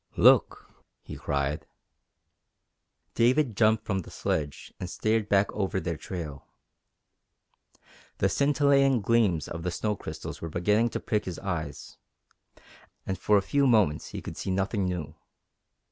[0.17, 0.67] "Look!"
[1.03, 1.67] he cried.
[3.13, 6.47] David jumped from the sledge and stared back over their trail.
[8.17, 11.99] The scintillating gleams of the snow crystals were beginning to prick his eyes,
[13.05, 15.13] and for a few moments he could see nothing new.